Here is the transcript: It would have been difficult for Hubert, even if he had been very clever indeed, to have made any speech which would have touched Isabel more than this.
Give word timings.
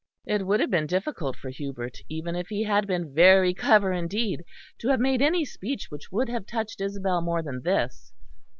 It 0.25 0.47
would 0.47 0.59
have 0.61 0.71
been 0.71 0.87
difficult 0.87 1.35
for 1.35 1.51
Hubert, 1.51 1.99
even 2.09 2.35
if 2.35 2.47
he 2.49 2.63
had 2.63 2.87
been 2.87 3.13
very 3.13 3.53
clever 3.53 3.93
indeed, 3.93 4.43
to 4.79 4.87
have 4.87 4.99
made 4.99 5.21
any 5.21 5.45
speech 5.45 5.91
which 5.91 6.11
would 6.11 6.27
have 6.27 6.47
touched 6.47 6.81
Isabel 6.81 7.21
more 7.21 7.43
than 7.43 7.61
this. 7.61 8.11